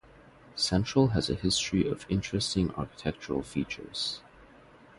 [0.55, 4.21] Central has a history of interesting architectural features.